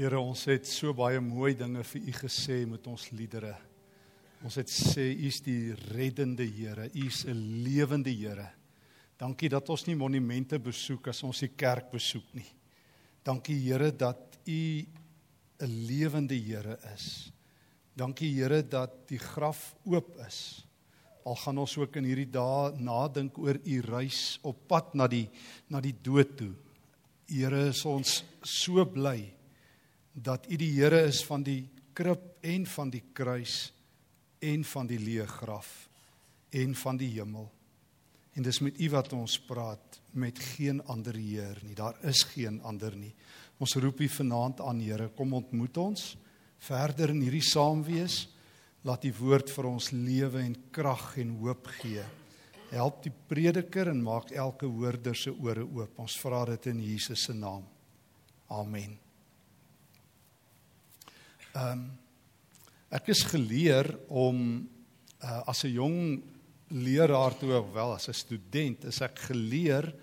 [0.00, 3.50] Here, ons het so baie mooi dinge vir U gesê met ons liedere.
[4.48, 8.46] Ons het sê U is die reddende Here, U is 'n lewende Here.
[9.18, 12.48] Dankie dat ons nie monumente besoek as ons die kerk besoek nie.
[13.22, 14.86] Dankie Here dat U
[15.60, 17.30] 'n lewende Here is.
[17.94, 20.64] Dankie Here dat die graf oop is.
[21.26, 25.28] Al gaan ons ook in hierdie dae nadink oor U reis op pad na die
[25.68, 26.54] na die dood toe.
[27.28, 29.39] Here ons so bly
[30.22, 31.64] dat U die Here is van die
[31.96, 33.70] krib en van die kruis
[34.40, 35.70] en van die leë graf
[36.56, 37.48] en van die hemel.
[38.36, 41.74] En dis met U wat ons praat met geen ander Heer nie.
[41.74, 43.12] Daar is geen ander nie.
[43.60, 46.14] Ons roep U vanaand aan Here, kom ontmoet ons
[46.60, 48.22] verder in hierdie saamwees.
[48.84, 52.06] Laat U woord vir ons lewe en krag en hoop gee.
[52.70, 55.98] Help die prediker en maak elke hoorder se ore oop.
[56.00, 57.66] Ons vra dit in Jesus se naam.
[58.48, 59.09] Amen.
[61.54, 61.88] Ehm um,
[62.90, 64.66] ek is geleer om
[65.22, 66.22] uh, as 'n jong
[66.74, 69.94] leraar toe wel as 'n student is ek geleer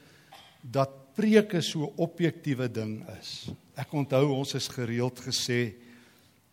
[0.61, 3.49] dat preke so objektiewe ding is.
[3.75, 5.75] Ek onthou ons is gereeld gesê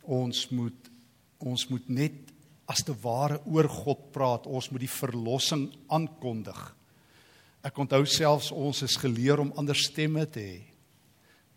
[0.03, 0.91] ons moet
[1.39, 2.12] ons moet net
[2.67, 6.77] as te ware oor God praat, ons moet die verlossing aankondig.
[7.62, 10.73] Ek onthou selfs ons is geleer om ander stemme te hê.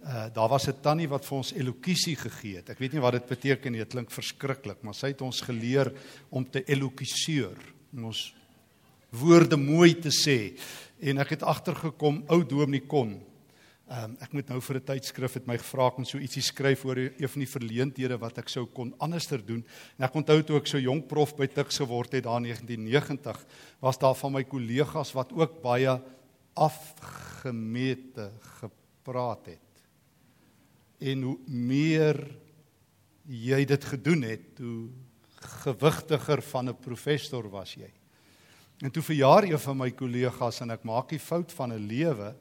[0.06, 2.70] Uh daar was 'n tannie wat vir ons elokusie gegee het.
[2.70, 3.80] Ek weet nie wat dit beteken nie.
[3.80, 5.94] Dit klink verskriklik, maar sy het ons geleer
[6.30, 7.58] om te elokuseer,
[7.94, 8.36] om ons
[9.10, 10.60] woorde mooi te sê.
[11.00, 13.24] En ek het agtergekom ou dominee kon.
[13.90, 16.98] Um ek moet nou vir 'n tydskrif het my gevra om so ietsie skryf oor
[16.98, 19.66] een van die verleenthede wat ek sou kon anderster doen.
[19.98, 23.46] En ek onthou toe ek so jonk prof by Tuks geword het daar in 1990,
[23.80, 26.02] was daar van my kollegas wat ook baie
[26.54, 29.67] afgemete gepraat het
[31.00, 32.20] en hoe meer
[33.28, 34.90] jy dit gedoen het, hoe
[35.64, 37.92] gewigtiger van 'n professor was jy.
[38.82, 42.36] En toe verjaar een van my kollegas en ek maak die fout van 'n lewe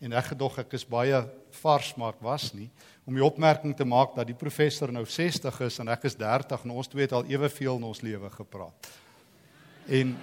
[0.00, 2.70] en ek gedog ek is baie vars maar ek was nie
[3.04, 6.64] om die opmerking te maak dat die professor nou 60 is en ek is 30
[6.64, 8.88] en ons twee het al eweveel in ons lewe gepraat.
[9.88, 10.16] En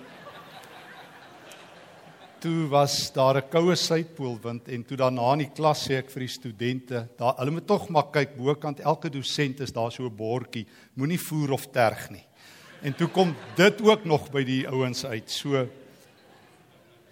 [2.45, 6.19] toe was daar 'n koue suidpoolwind en toe daarna in die klas sê ek vir
[6.19, 10.16] die studente, daar hulle moet tog maar kyk bokant elke dosent is daar so 'n
[10.16, 12.25] bordjie, moenie voer of terg nie.
[12.84, 15.31] En toe kom dit ook nog by die ouens uit.
[15.31, 15.67] So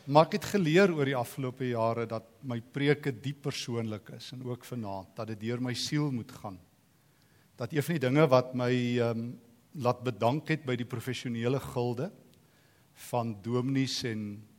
[0.06, 4.44] maar ek het geleer oor die afgelope jare dat my preke diep persoonlik is en
[4.44, 6.60] ook vanaand dat dit deur my siel moet gaan.
[7.56, 9.40] Dat een van die dinge wat my ehm um,
[9.76, 12.12] laat bedank het by die professionele gilde
[12.94, 14.53] van dominees en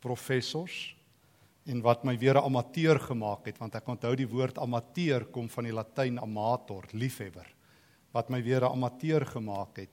[0.00, 0.96] professors
[1.70, 5.48] en wat my weer 'n amateur gemaak het want ek onthou die woord amateur kom
[5.48, 7.46] van die latyn amator liefhebber.
[8.12, 9.90] Wat my weer 'n amateur gemaak het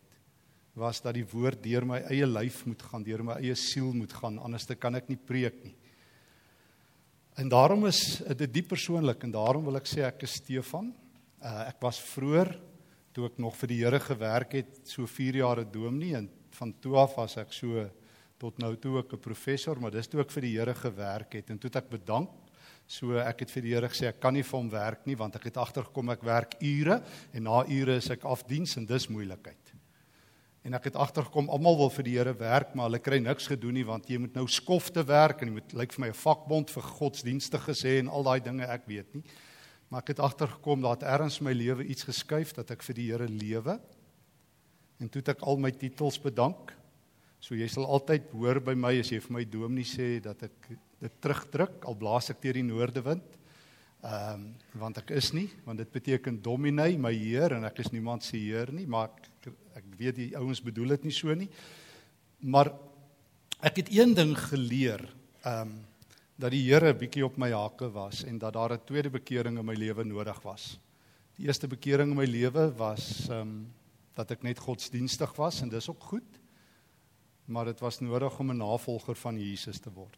[0.73, 4.13] was dat die woord deur my eie lyf moet gaan deur my eie siel moet
[4.13, 5.75] gaan anders te kan ek nie preek nie.
[7.37, 10.93] En daarom is dit diep persoonlik en daarom wil ek sê ek is Stefan.
[11.41, 12.55] Uh, ek was vroeër
[13.13, 16.73] toe ek nog vir die Here gewerk het so 4 jaar 'n dominee en van
[16.81, 17.89] toe af was ek so
[18.37, 21.49] tot nou toe ook 'n professor, maar dis toe ek vir die Here gewerk het
[21.49, 22.29] en toe ek bedank.
[22.87, 25.35] So ek het vir die Here gesê ek kan nie vir hom werk nie want
[25.35, 27.03] ek het agtergekom ek werk ure
[27.33, 29.73] en na ure is ek afdiens en dis moeilikheid.
[30.63, 33.73] En ek het agtergekom almal wil vir die Here werk, maar hulle kry niks gedoen
[33.73, 36.69] nie want jy moet nou skofte werk en jy moet lyk vir my 'n vakbond
[36.69, 39.23] vir godsdienstige sê en al daai dinge ek weet nie.
[39.89, 43.27] Maar ek het agtergekom dat erns my lewe iets geskuif dat ek vir die Here
[43.27, 43.79] lewe.
[44.99, 46.73] En toe het ek al my titels bedank
[47.47, 50.65] So jy sal altyd hoor by my as jy vir my dominee sê dat ek
[50.99, 53.35] dit terugdruk al blaas ek deur die noorde wind.
[54.03, 54.41] Ehm um,
[54.81, 58.35] want ek is nie, want dit beteken dominee, my heer en ek is niemand se
[58.35, 59.47] heer nie, maar ek,
[59.79, 61.47] ek weet die ouens bedoel dit nie so nie.
[62.43, 62.73] Maar
[63.63, 65.05] ek het een ding geleer,
[65.43, 65.77] ehm um,
[66.37, 69.65] dat die Here bietjie op my hake was en dat daar 'n tweede bekering in
[69.65, 70.77] my lewe nodig was.
[71.37, 73.55] Die eerste bekering in my lewe was ehm um,
[74.13, 76.37] dat ek net godsdienstig was en dis ook goed
[77.47, 80.17] maar dit was nodig om 'n navolger van Jesus te word.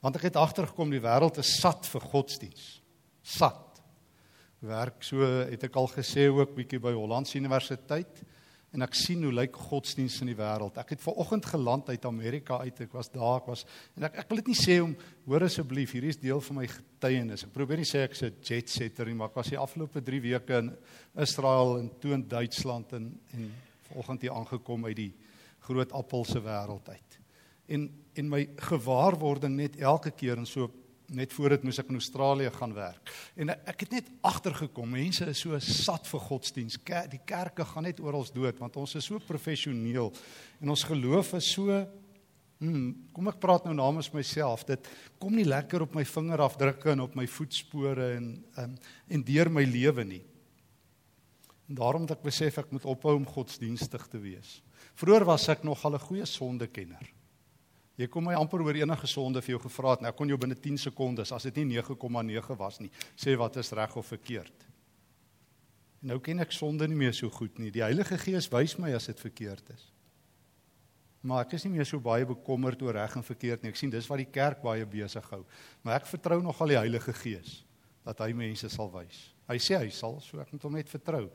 [0.00, 2.82] Want ek het agtergekom die wêreld is sat vir godsdiens.
[3.22, 3.82] Sat.
[4.58, 8.22] Werk so het ek al gesê ook bietjie by Hollandse Universiteit
[8.72, 10.78] en ek sien hoe lyk godsdiens in die wêreld.
[10.78, 12.80] Ek het ver oggend geland uit Amerika uit.
[12.80, 13.64] Ek was daar, ek was
[13.96, 14.96] en ek ek wil dit nie sê om
[15.26, 17.44] hoor asseblief, hierdie is deel van my getuienis.
[17.44, 20.00] Ek probeer nie sê ek is 'n jet setter nie, maar ek was die afgelope
[20.00, 20.76] 3 weke in
[21.16, 23.52] Israel en toe in Duitsland en en
[23.88, 25.12] vanoggend hier aangekom uit die
[25.66, 27.20] groot appel se wêreld uit.
[27.66, 27.86] En
[28.16, 30.70] en my gewaarwording net elke keer in so
[31.12, 33.12] net voor dit moes ek in Australië gaan werk.
[33.38, 36.78] En ek het net agtergekom, mense is so sat vir godsdiens.
[37.12, 40.10] Die kerke gaan net oral dood want ons is so professioneel
[40.60, 41.84] en ons geloof is so
[42.58, 44.64] hmm, kom ek praat nou namens myself.
[44.66, 44.88] Dit
[45.22, 48.30] kom nie lekker op my vingerafdrukke en op my voetspore en
[48.62, 48.78] um,
[49.08, 50.22] en deur my lewe nie.
[51.66, 54.60] En daarom dat ek besef ek moet ophou om godsdienstig te wees.
[54.96, 57.12] Vroeger was ek nog al 'n goeie sondekenner.
[57.96, 60.00] Jy kom my amper oor enige sonde vir jou gevra het.
[60.00, 63.72] Nou kon jy binne 10 sekondes as dit nie 9,9 was nie, sê wat is
[63.72, 64.66] reg of verkeerd.
[66.02, 67.70] En nou ken ek sonde nie meer so goed nie.
[67.70, 69.92] Die Heilige Gees wys my as dit verkeerd is.
[71.22, 73.70] Maar ek is nie meer so baie bekommerd oor reg en verkeerd nie.
[73.70, 75.44] Ek sien dis wat die kerk baie besig hou.
[75.82, 77.64] Maar ek vertrou nogal die Heilige Gees
[78.06, 79.26] dat hy mense sal wys.
[79.50, 81.26] Hy sê hy sal, so ek moet hom net vertrou.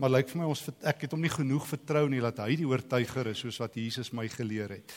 [0.00, 2.68] Maar lyk vir my ons ek het hom nie genoeg vertrou nie dat hy die
[2.68, 4.94] oortuiger is soos wat Jesus my geleer het.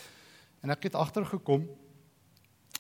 [0.66, 1.68] En ek het agtergekom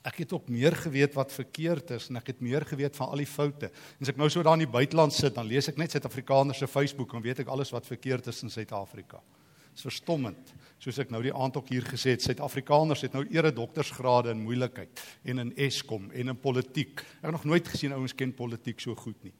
[0.07, 3.19] ek het ook meer geweet wat verkeerd is en ek het meer geweet van al
[3.19, 3.67] die foute.
[3.67, 6.61] En as ek nou so daar in die buiteland sit, dan lees ek net Suid-Afrikaners
[6.63, 9.19] se Facebook en weet ek alles wat verkeerd is in Suid-Afrika.
[9.19, 10.53] Dit is verstommend.
[10.77, 14.43] Soos ek nou die aand ook hier gesê het, Suid-Afrikaners het nou ere doktorsgrade in
[14.45, 17.01] moeilikheid en in Eskom en in politiek.
[17.17, 19.33] Ek het nog nooit gesien ouens ken politiek so goed nie.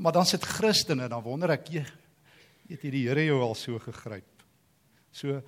[0.00, 1.84] Maar dan sit Christene, dan wonder ek, jy
[2.70, 4.46] het hierdie Here jou al so gegryp.
[5.12, 5.42] So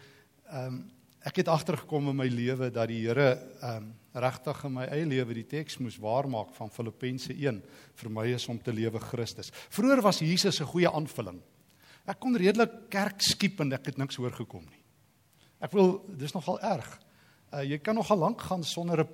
[0.51, 0.85] ehm um,
[1.25, 5.07] ek het agtergekom in my lewe dat die Here ehm um, regtig in my eie
[5.09, 7.63] lewe die teks moes waarmaak van Filippense 1
[8.03, 9.51] vir my is om te lewe Christus.
[9.73, 11.41] Vroeger was Jesus 'n goeie aanvulling.
[12.07, 14.84] Ek kon redelik kerk skiep en ek het niks hoor gekom nie.
[15.65, 16.89] Ek wil dis nogal erg.
[17.55, 19.09] Uh, jy kan nogal lank gaan sonder 'n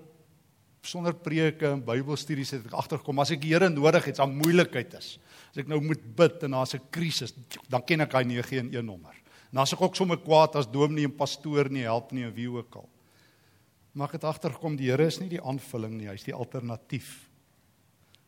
[0.82, 4.94] sonder preke en Bybelstudies het ek agtergekom as ek die Here nodig het, as moeilikheid
[4.96, 5.18] is.
[5.52, 7.34] As ek nou moet bid en daar's 'n krisis,
[7.68, 9.14] dan ken ek hy 911 nommer.
[9.52, 12.48] En as ek ook sommer kwaad as dominee en pastoor nie help nie en wie
[12.48, 12.88] ook al.
[13.92, 17.29] Maar ek het agtergekom die Here is nie die aanvulling nie, hy's die alternatief.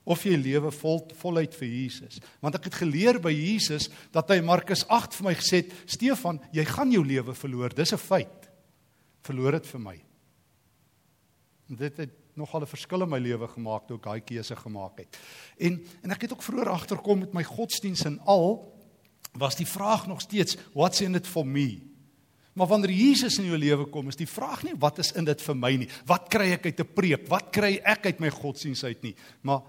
[0.04, 2.18] Of jy lewe vol voluit vir Jesus.
[2.42, 6.40] Want ek het geleer by Jesus dat hy Markus 8 vir my gesê het, Stefan,
[6.52, 7.74] jy gaan jou lewe verloor.
[7.74, 8.50] Dis 'n feit.
[9.22, 9.96] Verloor dit vir my.
[11.70, 14.98] En dit het nogal 'n verskil in my lewe gemaak toe ek daai keuse gemaak
[14.98, 15.16] het.
[15.58, 18.72] En en ek het ook vroeër agterkom met my godsdiens en al
[19.32, 21.92] was die vraag nog steeds what's in it for me?
[22.52, 25.42] Maar wanneer Jesus in jou lewe kom, is die vraag nie wat is in dit
[25.42, 25.88] vir my nie.
[26.06, 27.28] Wat kry ek uit 'n preek?
[27.28, 29.14] Wat kry ek uit my godsdiens uit nie?
[29.42, 29.62] Maar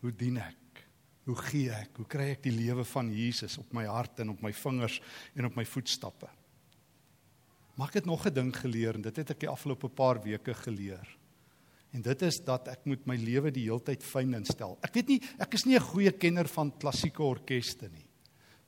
[0.00, 0.84] hoe dien ek?
[1.28, 1.96] Hoe gee ek?
[2.00, 5.00] Hoe kry ek die lewe van Jesus op my hart en op my vingers
[5.36, 6.28] en op my voetstappe?
[7.76, 10.54] Maar ek het nog 'n ding geleer en dit het ek die afgelope paar weke
[10.54, 11.06] geleer.
[11.92, 14.78] En dit is dat ek moet my lewe die heeltyd fyn instel.
[14.82, 18.06] Ek weet nie, ek is nie 'n goeie kenner van klassieke orkeste nie.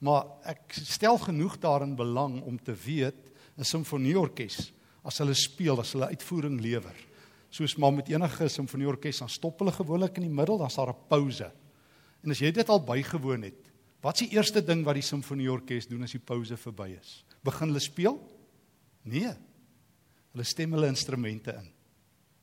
[0.01, 4.73] Maar ek stel genoeg daarin belang om te weet 'n simfonieorkes
[5.05, 6.95] as hulle speel, as hulle uitvoering lewer.
[7.53, 11.09] Soos maar met enige simfonieorkes dan stop hulle gewoonlik in die middel, dan's daar 'n
[11.09, 11.51] pouse.
[12.25, 13.71] En as jy dit al bygewoon het,
[14.01, 17.25] wat is die eerste ding wat die simfonieorkes doen as die pouse verby is?
[17.45, 18.19] Begin hulle speel?
[19.03, 19.35] Nee.
[20.33, 21.69] Hulle stem hulle instrumente in.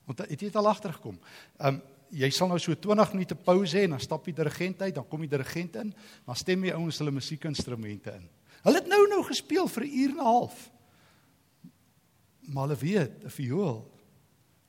[0.06, 1.20] Want het jy dit al agtergekom?
[1.60, 4.96] Um jy sal nou so 20 minute pouse hê en dan stap die dirigent uit,
[4.96, 5.94] dan kom die dirigent in,
[6.26, 8.30] dan stem die ouens hulle musiekinstrumente in.
[8.64, 10.72] Hulle het nou nou gespeel vir 'n uur en 'n half.
[12.42, 13.99] Maar hulle weet, 'n viool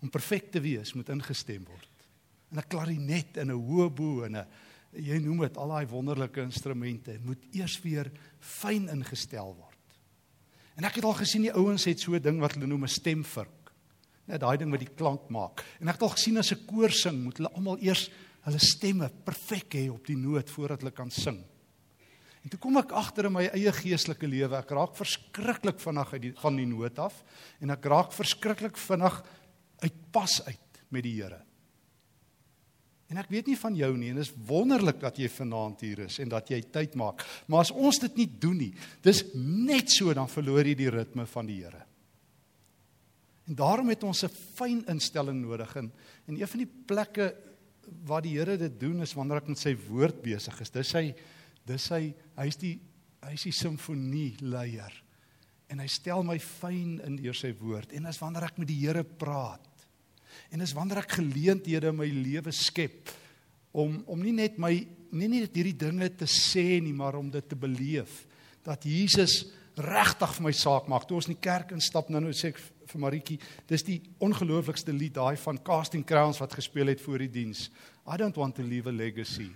[0.01, 1.89] om perfek te wees moet ingestem word.
[2.51, 4.47] En 'n klarinet en 'n hoëbo en 'n
[4.93, 8.11] jy noem dit al daai wonderlike instrumente moet eers weer
[8.41, 9.77] fyn ingestel word.
[10.77, 12.89] En ek het al gesien die ouens het so 'n ding wat hulle noem 'n
[12.89, 13.73] stemvurk.
[14.27, 15.65] Net daai ding wat die klank maak.
[15.81, 18.11] En ek het al gesien as 'n koor sing, moet hulle almal eers
[18.43, 21.45] hulle stemme perfek hê op die noot voordat hulle kan sing.
[22.43, 26.23] En toe kom ek agter in my eie geestelike lewe, ek raak verskriklik vinnig uit
[26.23, 27.25] die van die noot af
[27.61, 29.19] en ek raak verskriklik vinnig
[29.83, 31.41] uit pas uit met die Here.
[33.11, 36.05] En ek weet nie van jou nie en dit is wonderlik dat jy vanaand hier
[36.07, 37.25] is en dat jy tyd maak.
[37.51, 38.73] Maar as ons dit nie doen nie,
[39.03, 41.83] dis net so dan verloor jy die ritme van die Here.
[43.51, 45.91] En daarom het ons 'n fyn instelling nodig in
[46.27, 47.35] en een van die plekke
[48.07, 50.71] waar die Here dit doen is wanneer ek met sy woord besig is.
[50.71, 51.15] Dis hy
[51.67, 52.79] dis hy hy's die
[53.23, 55.03] hy's die simfonie leier.
[55.69, 58.87] En hy stel my fyn in deur sy woord en as wanneer ek met die
[58.87, 59.70] Here praat.
[60.51, 63.13] En as wanneer ek geleenthede in my lewe skep
[63.71, 64.73] om om nie net my
[65.11, 68.25] nie net hierdie dinge te sê nie, maar om dit te beleef
[68.67, 69.43] dat Jesus
[69.81, 71.07] regtig vir my saak maak.
[71.09, 72.61] Toe ons in die kerk instap nou nou sê ek
[72.91, 73.39] vir Maritjie,
[73.71, 77.69] dis die ongelooflikste lied daai van Casting Crowns wat gespeel het voor die diens.
[78.07, 79.49] I don't want to leave a legacy.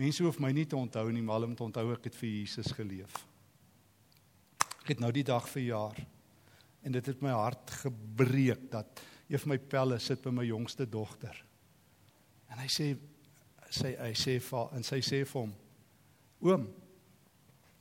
[0.00, 2.72] Mense hoef my nie te onthou nie, maar hulle moet onthou ek het vir Jesus
[2.74, 3.20] geleef.
[4.82, 6.00] Ek het nou die dag verjaar
[6.82, 9.02] en dit het my hart gebreek dat
[9.38, 11.36] van my pelle sit by my jongste dogter.
[12.52, 12.92] En hy sê
[13.72, 15.52] sy hy sê vir en sy sê vir hom:
[16.40, 16.66] "Oom,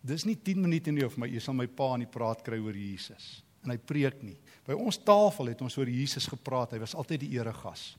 [0.03, 2.59] dis nie 10 minute nie of my jy sal my pa aan die praat kry
[2.59, 4.37] oor Jesus." En hy preek nie.
[4.65, 6.71] By ons tafel het ons oor Jesus gepraat.
[6.71, 7.95] Hy was altyd die eregas.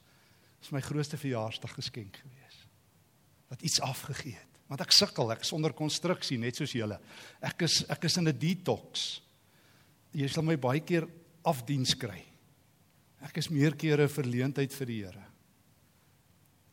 [0.59, 2.57] Dis my grootste verjaarsdag geskenk gewees.
[3.49, 4.49] Wat iets afgegee het.
[4.67, 6.99] Want ek sukkel, ek is onder konstruksie net soos julle.
[7.45, 9.21] Ek is ek is in 'n detox.
[10.13, 11.07] Jy sal my baie keer
[11.45, 12.32] afdiens kry.
[13.23, 15.27] Ek is meer kere verleentheid vir die Here.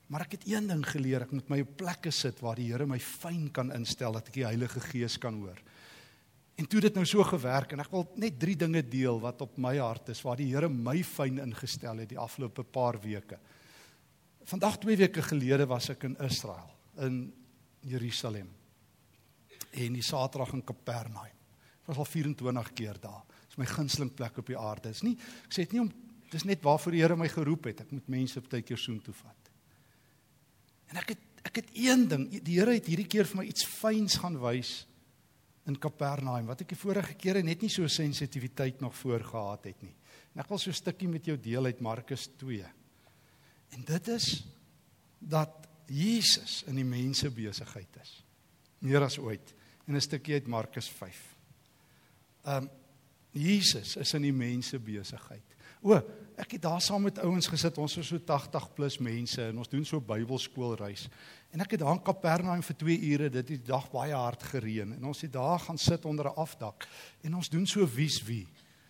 [0.10, 2.88] Maar ek het een ding geleer, ek moet my op plekke sit waar die Here
[2.89, 5.60] my fyn kan instel dat ek die Heilige Gees kan hoor.
[6.60, 9.53] En toe dit nou so gewerk en ek wil net drie dinge deel wat op
[9.62, 13.38] my hart is waar die Here my fyn ingestel het die afgelope paar weke.
[14.50, 16.68] Vandag 2 weke gelede was ek in Israel,
[17.06, 17.22] in
[17.86, 18.50] Jerusalem.
[19.70, 21.38] En die Saterdag in Kapernaum.
[21.84, 23.22] Ek was al 24 keer daar.
[23.29, 24.89] Dit is my gunsteling plek op die aarde.
[24.89, 25.94] Dit is nie ek sê dit nie om
[26.32, 27.82] dis net waarvoor die Here my geroep het.
[27.82, 29.52] Ek moet mense baie keer soontoe vat.
[30.90, 33.64] En ek het ek het een ding, die Here het hierdie keer vir my iets
[33.66, 34.84] fyns gaan wys
[35.70, 39.86] in Kapernaum wat ek die vorige kere net nie so sensitiwiteit nog voor gehad het
[39.86, 39.96] nie.
[40.34, 42.66] En ek wil so 'n stukkie met jou deel uit Markus 2.
[43.72, 44.44] En dit is
[45.20, 48.24] dat Jesus in die mense besigheid is.
[48.80, 49.54] Meer as ooit.
[49.88, 51.36] En 'n stukkie uit Markus 5.
[52.46, 52.70] Um
[53.32, 55.49] Jesus is in die mense besigheid.
[55.80, 55.96] O,
[56.40, 57.78] ek het daar saam met ouens gesit.
[57.80, 61.08] Ons is so 80 plus mense en ons doen so Bybelskoolreis.
[61.56, 64.98] En ek het daar in Kapernaum vir 2 ure dit die dag baie hard gereën
[64.98, 66.88] en ons het daar gaan sit onder 'n afdak
[67.24, 68.48] en ons doen so wies wie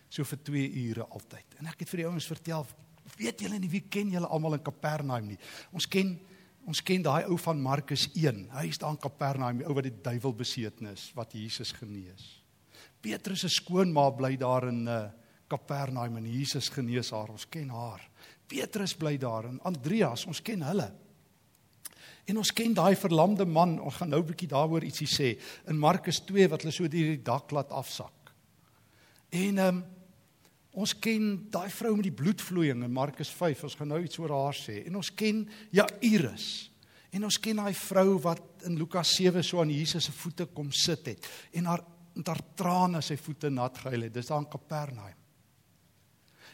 [0.08, 1.46] so vir 2 ure altyd.
[1.58, 2.66] En ek het vir die ouens vertel,
[3.16, 5.38] weet julle nie wie ken julle almal in Kapernaum nie.
[5.72, 6.18] Ons ken
[6.66, 8.50] ons ken daai ou van Markus 1.
[8.52, 12.42] Hy is daar in Kapernaum, die ou wat die duiwel besetenis wat Jesus genees.
[13.00, 15.08] Petrus se skoonma bly daar in uh,
[15.50, 17.32] Kapernaum en Jesus genees haar.
[17.34, 18.02] Ons ken haar.
[18.50, 20.88] Petrus bly daar en Andreas, ons ken hulle.
[22.30, 23.78] En ons ken daai verlamde man.
[23.82, 27.16] Ons gaan nou 'n bietjie daaroor ietsie sê in Markus 2 wat hulle so deur
[27.16, 28.32] die dak laat afsak.
[29.30, 29.84] En ehm um,
[30.72, 33.64] ons ken daai vrou met die bloedvloeiing in Markus 5.
[33.64, 34.86] Ons gaan nou iets oor haar sê.
[34.86, 36.70] En ons ken Jairus.
[37.10, 40.70] En ons ken daai vrou wat in Lukas 7 so aan Jesus se voete kom
[40.72, 41.82] sit het en haar
[42.14, 44.14] met haar trane sy voete nat gehuil het.
[44.14, 45.19] Dis daar in Kapernaum.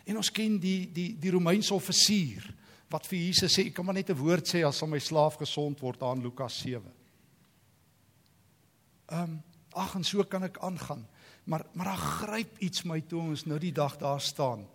[0.07, 2.45] En ons ken die die die Romeinse offisier
[2.93, 5.37] wat vir Jesus sê ek kan maar net 'n woord sê as hom my slaaf
[5.37, 6.83] gesond word aan Lukas 7.
[9.11, 9.43] Ehm um,
[9.77, 11.07] ag en so kan ek aangaan.
[11.45, 14.67] Maar maar daar gryp iets my toe ons nou die dag daar staan.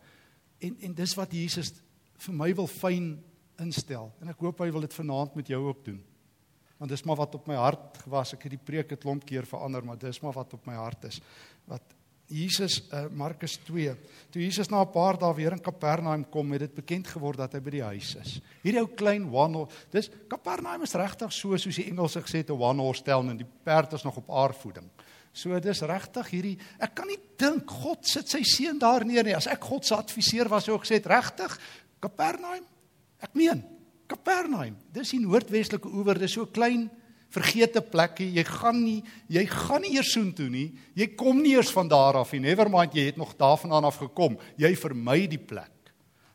[0.59, 1.73] En en dis wat Jesus
[2.17, 3.23] vir my wil fyn
[3.57, 6.03] instel en ek hoop hy wil dit vanaand met jou ook doen.
[6.77, 8.33] Want dis maar wat op my hart gewas.
[8.33, 11.03] Ek het die preek 'n klomp keer verander, maar dis maar wat op my hart
[11.03, 11.21] is.
[11.65, 11.83] Wat
[12.31, 13.93] Jesus uh, Markus 2.
[14.31, 17.53] Toe Jesus na 'n paar dae weer in Kapernaum kom, het dit bekend geword dat
[17.53, 18.39] hy by die huis is.
[18.63, 22.61] Hierdie ou klein one dis Kapernaum is regtig so soos die Engelse gesê het 'n
[22.61, 24.89] one horse town en die perd is nog op aardvoeding.
[25.33, 29.35] So dis regtig hierdie ek kan nie dink God sit sy seun daar neer nie.
[29.35, 31.59] As ek God se adviseur was sou ek gesê regtig
[31.99, 32.65] Kapernaum.
[33.21, 33.63] Ek meen
[34.07, 34.75] Kapernaum.
[34.91, 36.89] Dis die noordwestelike oewer, dis so klein
[37.31, 38.29] vergete plekkie.
[38.35, 38.99] Jy gaan nie
[39.31, 40.67] jy gaan nie eers soontoe nie.
[40.97, 42.43] Jy kom nie eers van daar af nie.
[42.45, 44.37] Nevermind jy het nog daarvandaan af gekom.
[44.59, 45.93] Jy vermy die plek.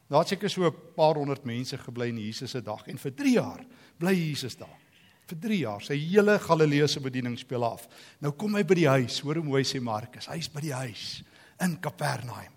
[0.08, 3.12] Daar het seker so 'n paar honderd mense gebly in Jesus se dag en vir
[3.12, 3.64] 3 jaar
[3.98, 4.78] bly Jesus daar.
[5.26, 5.82] Vir 3 jaar.
[5.82, 7.88] Sy hele Galileese bediening speel af.
[8.20, 9.20] Nou kom hy by die huis.
[9.20, 10.26] Hoor hoe mooi sê Markus.
[10.26, 11.22] Hy's by die huis
[11.60, 12.56] in Kapernaum.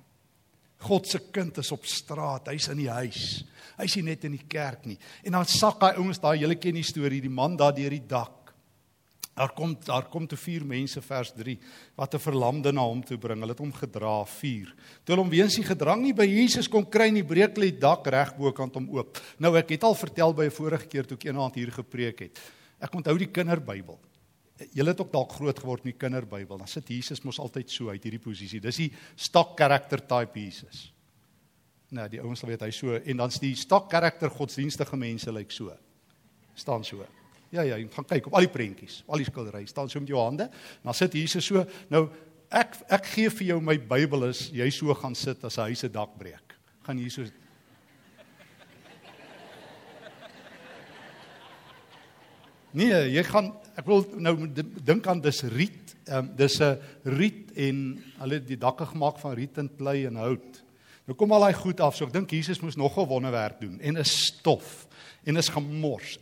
[0.79, 3.43] God se kind is op straat, hy's in die huis.
[3.79, 4.97] Hy's nie net in die kerk nie.
[5.23, 8.05] En dan sak daai ouens daai hele ken die storie, die man daar deur die
[8.05, 8.39] dak.
[9.39, 11.55] Daar kom daar kom te vier mense vers 3
[11.95, 13.39] wat 'n verlamde na hom toe bring.
[13.39, 14.75] Hulle het hom gedra vier.
[15.03, 17.79] Toe hulle hom weens die gedrang nie by Jesus kon kry nie, breek hulle die
[17.79, 19.17] dak reg bokant hom oop.
[19.39, 22.39] Nou ek het al vertel by 'n vorige keer toe ek eendag hier gepreek het.
[22.81, 23.99] Ek onthou die kinderbybel.
[24.73, 26.57] Julle het ook dalk groot geword met die kinderbybel.
[26.57, 28.59] Dan sit Jesus mos altyd so uit hierdie posisie.
[28.59, 30.91] Dis die stock character type Jesus.
[31.89, 35.49] Nou, die ouens sal weet hy so en dan's die stock character godsdienstige mense lyk
[35.49, 35.73] like so.
[36.53, 37.05] staan so.
[37.49, 40.19] Ja ja, gaan kyk op al die prentjies, al die skilderye, staan so met jou
[40.21, 40.49] hande.
[40.83, 41.63] Dan sit Jesus so.
[41.89, 42.09] Nou
[42.51, 45.79] ek ek gee vir jou my Bybel is jy so gaan sit as 'n huis
[45.79, 46.55] se dak breek.
[46.85, 47.25] Gaan so
[52.71, 54.47] Nee, jy gaan ek wil nou
[54.85, 55.95] dink aan dis riet.
[56.05, 60.05] Ehm um, dis 'n riet en hulle het die dakke gemaak van riet en klei
[60.05, 60.63] en hout.
[61.09, 61.95] Nou kom al daai goed af.
[61.97, 64.87] So ek dink Jesus moes nog 'n wonderwerk doen en 'n stof
[65.23, 66.19] en is gemors.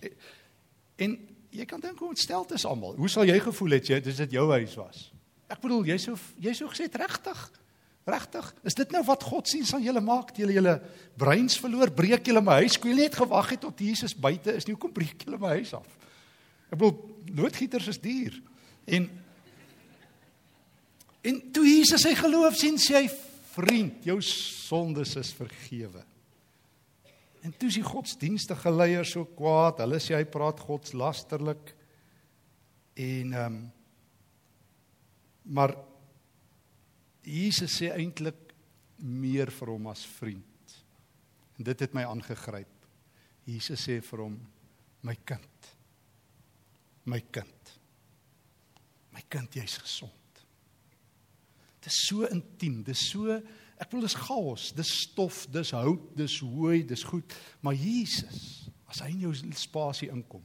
[0.96, 2.96] En jy kan dink hoe ontstel is almal.
[2.96, 5.12] Hoe sal jy gevoel het jy dis dit jou huis was?
[5.50, 7.52] Ek bedoel jy sou jy sou gesê regtig.
[8.06, 8.54] Regtig?
[8.64, 10.36] Is dit nou wat God sien aan julle maak?
[10.38, 10.82] Julle julle
[11.18, 12.74] breins verloor, breek julle my huis.
[12.74, 14.74] Skool net gewag het tot Jesus buite is nie.
[14.74, 15.88] Hoekom breek julle my huis af?
[16.72, 18.42] Ek bedoel, loodgieters is duur.
[18.86, 19.10] En
[21.22, 23.10] en toe Jesus sy geloof sien, sê hy,
[23.58, 26.06] "Vriend, jou sondes is vergewe."
[27.46, 29.80] En toe is die godsdienstige leiers so kwaad.
[29.84, 31.74] Hulle sê hy praat godslasterlik.
[32.98, 33.66] En ehm um,
[35.48, 35.72] maar
[37.24, 38.52] Jesus sê eintlik
[39.00, 40.76] meer vir hom as vriend.
[41.56, 42.88] En dit het my aangegryp.
[43.48, 44.38] Jesus sê vir hom:
[45.08, 45.72] "My kind.
[47.08, 47.74] My kind.
[49.16, 50.17] My kind, jy's gesond."
[51.82, 53.40] Dit is so intiem, dit is so
[53.78, 59.04] ek wil dis chaos, dis stof, dis hout, dis hooi, dis goed, maar Jesus, as
[59.06, 60.42] hy in jou spasie inkom,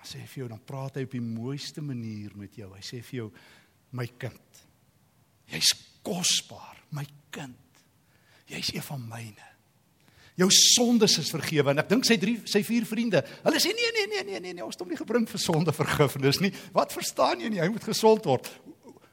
[0.00, 2.70] dan sê hy vir jou, dan praat hy op die mooiste manier met jou.
[2.72, 3.28] Hy sê vir jou:
[3.92, 4.62] "My kind."
[5.50, 5.74] Jy's
[6.06, 7.82] kosbaar, my kind.
[8.48, 9.46] Jy's een van myne.
[10.38, 13.90] Jou sondes is vergewe en ek dink sy drie sy vier vriende, hulle sê nee
[13.92, 16.52] nee nee nee nee nee, ons het hom nie gebring vir sonde vergifnis nie.
[16.72, 17.60] Wat verstaan jy nie?
[17.60, 18.48] Hy moet gesond word.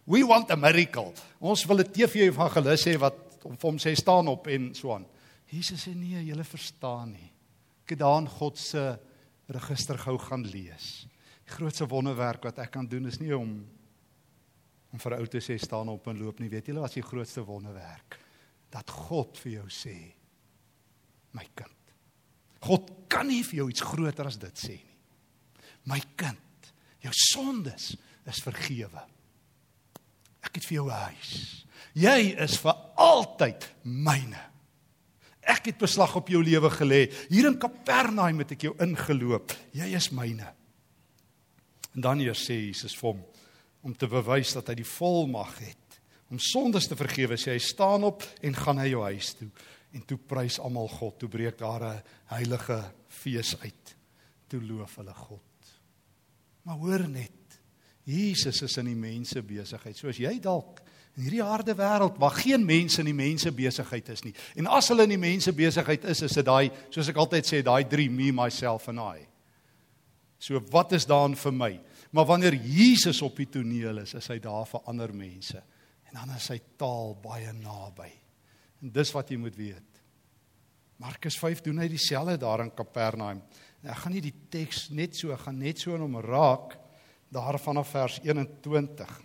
[0.07, 1.11] We want a miracle.
[1.43, 4.93] Ons wil 'n TV evangelis hê wat om vir hom sê staan op en so
[4.93, 5.05] aan.
[5.51, 7.31] Jesus sê nee, julle verstaan nie.
[7.83, 8.99] Ek het daan God se
[9.47, 11.07] register gou gaan lees.
[11.43, 13.65] Die grootste wonderwerk wat ek kan doen is nie om
[14.93, 16.49] om vir ou te sê staan op en loop nie.
[16.49, 18.17] Weet julle wat die grootste wonderwerk?
[18.71, 20.13] Dat God vir jou sê
[21.33, 21.75] my kind.
[22.63, 24.97] God kan nie vir jou iets groter as dit sê nie.
[25.83, 26.71] My kind,
[27.03, 29.03] jou sondes is vergewe.
[30.47, 31.65] Ek het vir jou 'n huis.
[31.93, 34.39] Jy is vir altyd myne.
[35.41, 37.07] Ek het beslag op jou lewe gelê.
[37.29, 39.53] Hier in Kapernaum het ek jou ingeloop.
[39.71, 40.53] Jy is myne.
[41.95, 43.23] En dan hier sê Jesus vir hom,
[43.81, 45.87] om te bewys dat hy die volmag het
[46.29, 47.37] om sondes te vergewe.
[47.39, 49.49] Sê hy staan op en gaan hy jou huis toe.
[49.95, 51.19] En toe prys almal God.
[51.19, 53.95] Toe breek daar 'n heilige fees uit.
[54.47, 55.41] Toe loof hulle God.
[56.63, 57.36] Maar hoor net.
[58.07, 59.97] Jesus is in die mense besigheid.
[59.99, 60.79] Soos jy dalk
[61.17, 64.33] in hierdie harde wêreld waar geen mense in die mense besigheid is nie.
[64.55, 67.59] En as hulle in die mense besigheid is, is dit daai soos ek altyd sê,
[67.65, 69.25] daai drie me myself and I.
[70.39, 71.71] So wat is daan vir my?
[72.15, 75.59] Maar wanneer Jesus op die toneel is, is hy daar vir ander mense.
[76.07, 78.09] En dan is sy taal baie naby.
[78.85, 80.03] En dis wat jy moet weet.
[81.01, 83.41] Markus 5 doen hy dieselfde daar in Kapernaum.
[83.83, 86.77] En ek gaan nie die teks net so gaan net so in hom raak
[87.29, 89.21] daar vanaf vers 21.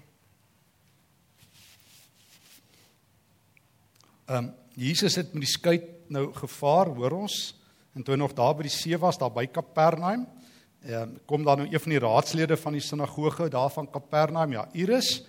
[4.24, 7.60] Ehm um, Jesus het met die skuit nou gevaar, hoor ons,
[7.92, 10.24] en toe nog daar by die see was, daar by Kapernaum,
[10.82, 14.52] Ehm um, kom dan nou een van die raadslede van die sinagoge daar van Kapernaum,
[14.52, 15.22] ja, Iris,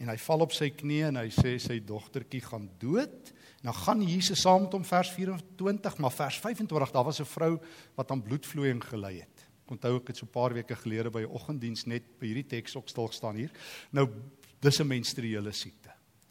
[0.00, 3.32] en hy val op sy knie en hy sê sy dogtertjie gaan dood.
[3.60, 7.58] Nou gaan Jesus saam met hom vers 24, maar vers 25 daar was 'n vrou
[7.94, 9.35] wat aan bloedvloeiing gely het.
[9.70, 12.76] Onthou ek het so 'n paar weke gelede by 'n oggenddiens net by hierdie teks
[12.76, 13.50] ook stil gestaan hier.
[13.92, 14.08] Nou
[14.60, 15.90] dis 'n menstruele siekte.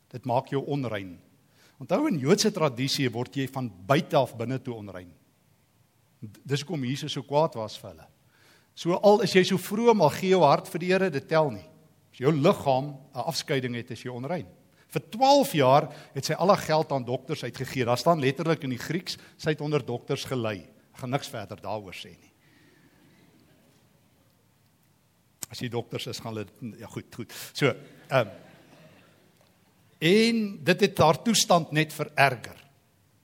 [0.10, 1.20] Dit maak jou onrein.
[1.80, 5.12] Onthou in Joodse tradisie word jy van buite af binne toe onrein.
[6.22, 8.08] Dis hoekom Jesus so kwaad was vir hulle.
[8.76, 11.52] So al is jy so vroom al gee jou hart vir die Here, dit tel
[11.52, 11.66] nie.
[12.12, 14.48] As jou liggaam 'n afskeiding het, is jy onrein.
[14.88, 17.86] Vir 12 jaar het sy al haar geld aan dokters uitgegee.
[17.86, 20.62] Daar staan letterlik in die Grieks, sy het onder dokters gelei.
[20.94, 22.35] Ek gaan niks verder daaroor sê nie.
[25.56, 27.32] As jy dokters is, gaan hulle ja goed, goed.
[27.54, 27.72] So,
[28.10, 28.42] ehm um,
[30.06, 32.58] en dit het haar toestand net vererger.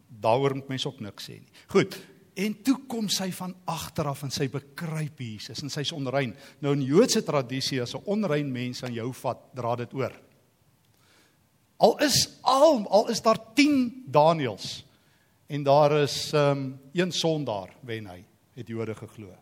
[0.07, 1.51] Daaroor moet mense ook niks sê nie.
[1.69, 1.97] Goed,
[2.41, 6.31] En toe kom sy van agter af en sy bekruip Jesus en sy's onrein.
[6.63, 10.13] Nou in Joodse tradisie as 'n onrein mens aan jou vat, dra dit oor.
[11.77, 14.85] Al is al al is daar 10 Daniels
[15.47, 18.23] en daar is um een sondaar wen hy,
[18.55, 19.35] het Jode geglo.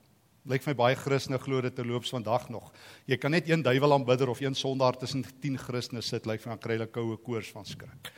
[0.45, 2.71] Lyk my baie Christene glo dit terloops vandag nog.
[3.05, 6.53] Jy kan net een duiwel aanbidder of een sondaar tussen 10 Christene sit, lyk vir
[6.53, 8.13] 'n kryle koue koors van skrik.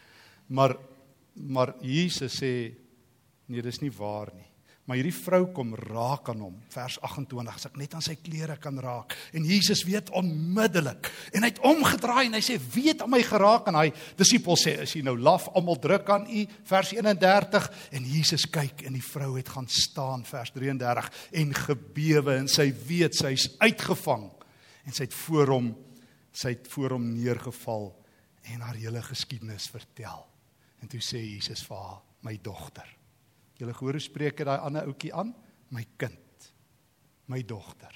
[0.47, 0.77] Maar
[1.33, 2.75] maar Jesus sê
[3.47, 4.50] nee, dis nie waar nie.
[4.89, 6.55] Maar hierdie vrou kom raak aan hom.
[6.73, 9.13] Vers 28, as ek net aan sy klere kan raak.
[9.37, 11.11] En Jesus weet onmiddellik.
[11.31, 14.55] En hy het omgedraai en hy sê, "Wie het aan my geraak?" En hy disipel
[14.57, 15.47] sê, "Is jy nou laf?
[15.53, 20.25] Almal druk aan u." Vers 31 en Jesus kyk en die vrou het gaan staan
[20.25, 24.31] vers 33 en gebewe en sy weet sy's uitgevang
[24.85, 25.75] en sy het voor hom
[26.31, 27.91] sy het voor hom neergeval
[28.41, 30.27] en haar hele geskiedenis vertel.
[30.81, 32.87] En toe sê Jesus vir haar, "My dogter,
[33.61, 35.35] Julle gehoor spreek hy daai ander ouetjie aan?
[35.69, 36.47] My kind.
[37.29, 37.93] My dogter.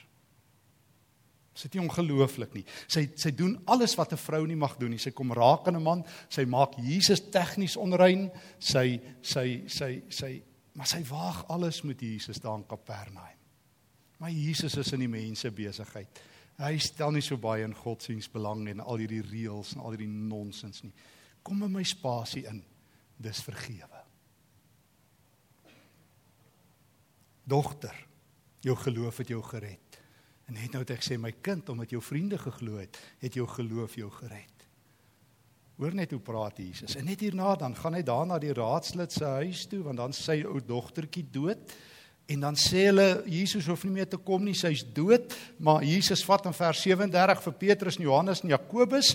[1.56, 2.66] Sy is nie ongelooflik nie.
[2.92, 5.00] Sy sy doen alles wat 'n vrou nie mag doen nie.
[5.00, 10.44] Sy kom raak aan 'n man, sy maak Jesus tegnies onrein, sy sy sy sy
[10.76, 13.40] maar sy waag alles met Jesus daar in Kapernaum.
[14.20, 16.20] Maar Jesus is in die mense besigheid.
[16.58, 20.08] Hy stel nie so baie in godsdiens belang en al hierdie reëls en al hierdie
[20.08, 20.94] nonsens nie.
[21.44, 22.64] Kom in my spasie in.
[23.18, 24.05] Dis vergewe.
[27.46, 27.96] Dogter,
[28.66, 30.00] jou geloof het jou gered.
[30.50, 33.48] En net nou het ek sê my kind omdat jou vriende geglo het, het jou
[33.50, 34.52] geloof jou gered.
[35.76, 36.96] Hoor net hoe praat Jesus.
[36.96, 40.14] En net hierna dan gaan hy daar na die raadslid se huis toe want dan
[40.16, 41.74] sy ou dogtertjie dood.
[42.32, 46.24] En dan sê hulle Jesus hoef nie meer te kom nie, sy's dood, maar Jesus
[46.26, 49.12] vat in vers 37 vir Petrus en Johannes en Jakobus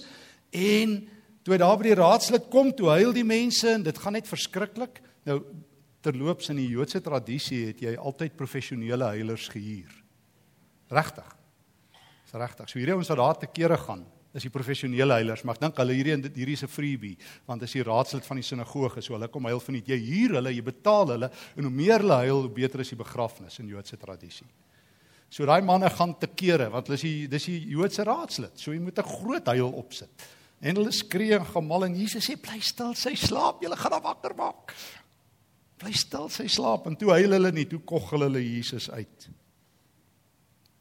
[0.54, 0.94] en
[1.42, 5.00] toe daar by die raadslid kom, toe huil die mense en dit gaan net verskriklik.
[5.26, 5.40] Nou
[6.00, 9.92] terloops in die Joodse tradisie het jy altyd professionele huilers gehuur.
[10.90, 11.36] Regtig.
[12.24, 12.70] Dis regtig.
[12.70, 15.80] So hierdie ouens wat daar te kere gaan, is die professionele huilers, maar ek dink
[15.82, 19.28] hulle hierdie hierdie is 'n freebie, want as die raadslid van die sinagoge, so hulle
[19.28, 22.42] kom huil van nie jy huur hulle, jy betaal hulle en hoe meer hulle huil,
[22.42, 24.46] hoe beter is die begrafnis in Joodse tradisie.
[25.28, 28.58] So daai manne gaan te kere, want hulle is die dis die Joodse raadslid.
[28.58, 30.10] So jy moet 'n groot huil opsit.
[30.60, 34.02] En hulle skree en gemal en Jesus sê bly stil, sy slaap, julle gaan haar
[34.02, 34.74] wakker maak.
[35.80, 39.30] Bly stil, sy slaap en toe huil hulle nie, toe koggel hulle Jesus uit.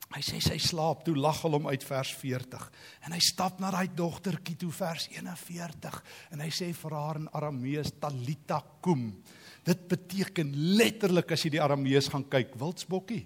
[0.10, 2.64] Hy sê sy slaap, toe lag hulle hom uit vers 40.
[3.06, 6.00] En hy stap na daai dogtertjie toe vers 41
[6.34, 9.12] en hy sê vir haar in Aramees Talita kum.
[9.68, 13.22] Dit beteken letterlik as jy die Aramees gaan kyk, wildsbokkie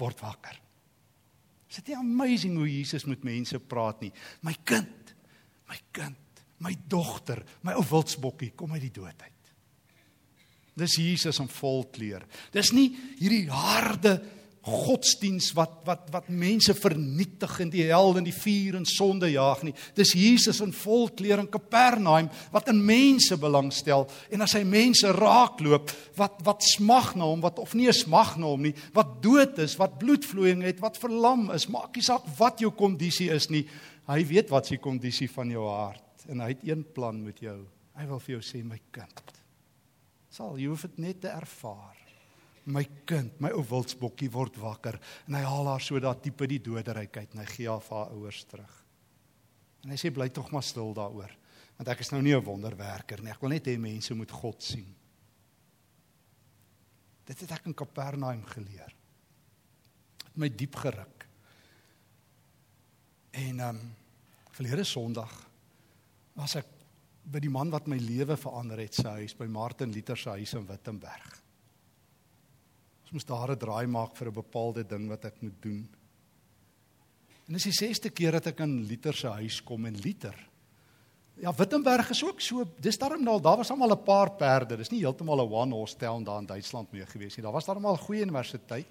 [0.00, 0.56] word wakker.
[1.68, 4.10] Is dit nie amazing hoe Jesus met mense praat nie?
[4.44, 5.12] My kind,
[5.68, 9.31] my kind, my dogter, my ou wildsbokkie, kom uit die dood uit.
[10.78, 12.24] Dis Jesus in volkleur.
[12.54, 14.16] Dis nie hierdie harde
[14.62, 19.64] godsdiens wat wat wat mense vernietig in die hel en die vuur en sonde jaag
[19.66, 19.74] nie.
[19.98, 25.90] Dis Jesus in volkleur in Kapernaum wat in mense belangstel en as hy mense raakloop
[26.20, 29.74] wat wat smag na hom wat of nie smag na hom nie, wat dood is,
[29.82, 33.66] wat bloedvloeiing het, wat verlam is, maak nie saak wat jou kondisie is nie.
[34.06, 37.58] Hy weet wat se kondisie van jou hart en hy het een plan met jou.
[37.98, 39.41] Hy wil vir jou sê my kind.
[40.32, 41.98] Sal jy hoef dit net te ervaar
[42.70, 46.52] my kind, my ou wildsbokkie word wakker en hy haal haar so daar diep in
[46.54, 48.74] die doderyk uit en hy gee haar haar ouers terug.
[49.82, 51.32] En hy sê bly tog maar stil daaroor
[51.78, 53.32] want ek is nou nie 'n wonderwerker nie.
[53.32, 54.94] Ek wil net hê mense moet God sien.
[57.26, 58.94] Dit het ek in Kapernaum geleer.
[60.24, 61.26] Het my diep geruk.
[63.32, 63.94] En ehm um,
[64.52, 65.32] verlede Sondag
[66.34, 66.66] was ek
[67.24, 70.54] by die man wat my lewe verander het se huis by Martin Luther se huis
[70.54, 71.42] in Wittenberg
[73.12, 75.88] moes daar 'n draai maak vir 'n bepaalde ding wat ek moet doen.
[77.46, 80.48] En dis die 6ste keer dat ek in Liter se huis kom en Liter.
[81.34, 84.76] Ja, Wittenberg is ook so, dis daarom nou, daar was almal 'n paar perde.
[84.76, 87.42] Dis nie heeltemal 'n one town daar in Duitsland mee gewees nie.
[87.42, 88.86] Daar was daarom al 'n goeie universiteit.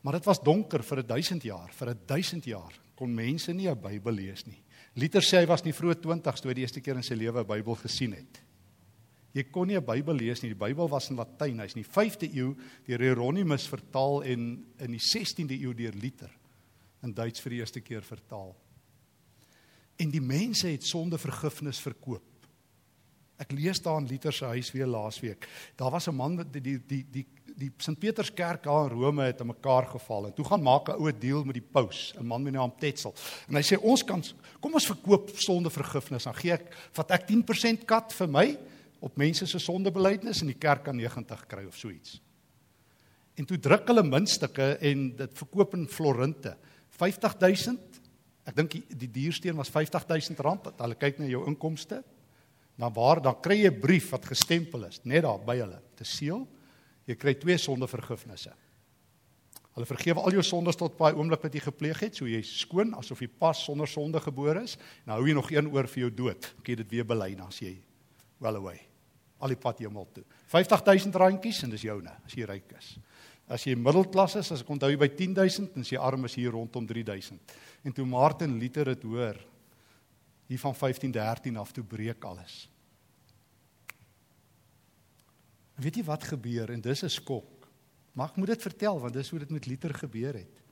[0.00, 1.72] Maar dit was donker vir 1000 jaar.
[1.72, 4.62] Vir 1000 jaar kon mense nie 'n Bybel lees nie.
[4.96, 7.40] Liter sê hy was nie vroeg 20s toe hy die eerste keer in sy lewe
[7.40, 8.40] 'n Bybel gesien het.
[9.36, 10.54] Jy kon nie 'n Bybel lees nie.
[10.54, 11.60] Die Bybel was in Latyn.
[11.60, 12.54] Hy's in die 5de eeu
[12.86, 16.30] deur Hieronymus vertaal en in die 16de eeu deur Luther
[17.02, 18.56] in Duits vir die eerste keer vertaal.
[19.98, 22.22] En die mense het sonde vergifnis verkoop.
[23.38, 25.46] Ek lees daar in Luther se huis weer laasweek.
[25.76, 29.24] Daar was 'n man wat die die die die, die Sint Peterskerk daar in Rome
[29.24, 32.26] het aan mekaar geval en toe gaan maak 'n ou deal met die paus, 'n
[32.26, 33.14] man met die naam Tetzel.
[33.48, 34.22] En hy sê ons kan
[34.60, 36.24] kom ons verkoop sonde vergifnis.
[36.24, 38.58] Dan gee ek vat ek 10% kat vir my
[39.00, 42.20] op mense se sondebelydenis en die kerk kan 90 kry of so iets.
[43.36, 46.56] En toe druk hulle muntstukke en dit verkoop in florinte.
[46.90, 48.00] 50000.
[48.46, 50.70] Ek dink die, die diersteen was 50000 rand.
[50.78, 52.02] Hulle kyk na jou inkomste.
[52.76, 55.80] Dan waar dan kry jy 'n brief wat gestempel is net daar by hulle.
[55.96, 56.46] Te seël.
[57.06, 58.52] Jy kry twee sondevergifnisse.
[59.76, 62.94] Hulle vergewe al jou sondes tot by oomblik wat jy gepleeg het, so jy skoon
[62.96, 64.78] asof jy pas sonder sonde gebore is.
[65.04, 66.48] Nou hou jy nog een oor vir jou dood.
[66.62, 67.74] Ek het dit weer bely dan as jy
[68.40, 68.78] well away.
[69.36, 70.24] Al die pad hemel toe.
[70.48, 72.94] 50000 randjies en dis joune as jy ryk is.
[73.52, 76.38] As jy middelklas is, as ek onthou jy by 10000 en as jy arm is
[76.40, 77.52] hier rondom 3000.
[77.84, 79.36] En toe Martin Luther dit hoor,
[80.48, 82.64] hier van 1513 af toe breek alles.
[82.64, 82.72] En
[85.76, 87.68] weet jy wat gebeur en dis 'n skok.
[88.16, 90.62] Ek moet dit vertel want dis hoe dit met Luther gebeur het.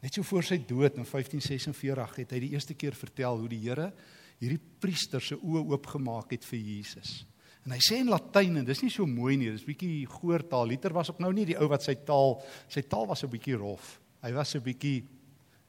[0.00, 3.58] Net so voor sy dood in 1546 het hy die eerste keer vertel hoe die
[3.58, 3.92] Here
[4.38, 7.24] hierdie priester se oë oopgemaak het vir Jesus.
[7.66, 10.70] En hy sê in Latyn en dis nie so mooi nie, dis bietjie goortaal.
[10.70, 12.38] Liter was ook nou nie die ou wat sy taal,
[12.70, 14.00] sy taal was 'n bietjie rof.
[14.22, 15.04] Hy was 'n bietjie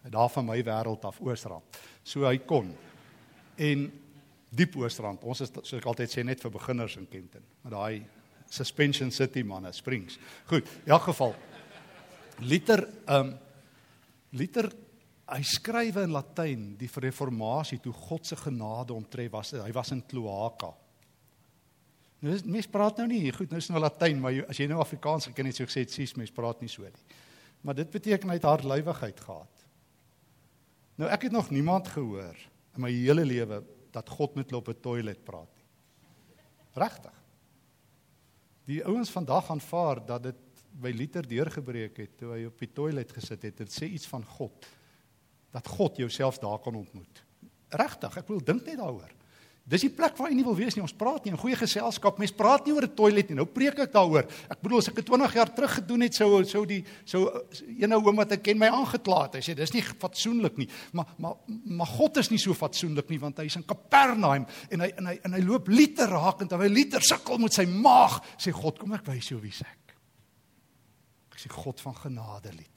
[0.10, 1.64] daar van my wêreld af Oosrand.
[2.04, 2.74] So hy kon.
[3.58, 3.92] En
[4.50, 5.24] diep Oosrand.
[5.24, 7.44] Ons is soos ek altyd sê net vir beginners in Kenton.
[7.64, 8.06] Maar daai
[8.50, 10.18] Suspension City manne, Springs.
[10.50, 11.36] Goed, in elk geval
[12.40, 13.38] Liter ehm um,
[14.30, 14.70] Liter
[15.30, 19.52] hy skryf in Latyn die reformatie toe God se genade omtref was.
[19.58, 20.72] Hy was in Kloaka.
[22.20, 25.30] Nou mens praat nou nie goed, nou is nou Latyn, maar as jy nou Afrikaans
[25.30, 27.18] geken het, so gesê het sies mens praat nie so nie.
[27.64, 29.66] Maar dit beteken hy het hardlywigheid gehad.
[31.00, 32.36] Nou ek het nog niemand gehoor
[32.76, 33.62] in my hele lewe
[33.96, 35.68] dat God met hulle op 'n toilet praat nie.
[36.76, 37.16] Regtig.
[38.70, 43.12] Die ouens vandag aanvaar dat dit by liter deurgebreek het toe hy op die toilet
[43.16, 43.64] gesit het.
[43.64, 44.68] Dit sê iets van God.
[45.50, 47.24] Dat God jouself daar kan ontmoet.
[47.70, 49.10] Regtig, ek wil dink net daaroor.
[49.70, 50.82] Dis die plek waar jy nie wil wees nie.
[50.82, 52.18] Ons praat nie in goeie geselskap.
[52.18, 53.36] Mens praat nie oor 'n toilet nie.
[53.38, 54.26] Nou preek ek daaroor.
[54.50, 57.30] Ek bedoel as ek dit 20 jaar terug gedoen het, sou sou die sou
[57.78, 59.36] een ou oom wat ek ken my aangekla het.
[59.36, 60.68] Hy sê dis nie fatsoenlik nie.
[60.94, 64.92] Maar maar maar God is nie so fatsoenlik nie want hy's in Kapernaum en hy
[64.98, 68.52] en hy en hy loop liter raak en terwyl liter sukkel met sy maag, sê
[68.52, 69.96] God, kom ek wys jou wie ek.
[71.32, 72.69] Ek sê God van genade liter.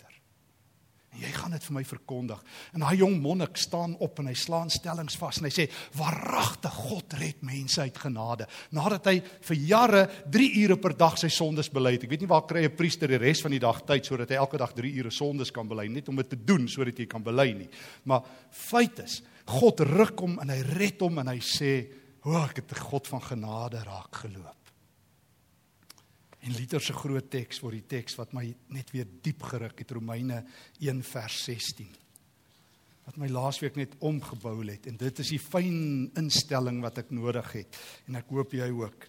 [1.13, 2.39] En jy gaan dit vir my verkondig.
[2.73, 5.67] En daai jong monnik staan op en hy slaan stellings vas en hy sê:
[5.99, 11.29] "Waaragtig God red mense uit genade." Nadat hy vir jare 3 ure per dag sy
[11.29, 12.05] sondes bely het.
[12.05, 14.37] Ek weet nie waar kry 'n priester die res van die dag tyd sodat hy
[14.37, 17.23] elke dag 3 ure sondes kan bely net om dit te doen sodat jy kan
[17.23, 17.69] bely nie.
[18.05, 21.93] Maar feit is, God ruk hom en hy red hom en hy sê:
[22.25, 24.62] "O, ek het 'n God van genade raak geloop."
[26.43, 29.95] En Luther se groot teks word die teks wat my net weer diep geruk het
[29.95, 30.41] Romeine
[30.83, 31.87] 1 vers 16.
[33.07, 37.55] Wat my laasweek net omgebou het en dit is die fyn instelling wat ek nodig
[37.61, 37.79] het
[38.09, 39.09] en ek hoop jy ook.